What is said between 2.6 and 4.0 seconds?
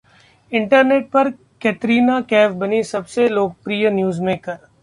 बनी सबसे लोकप्रिय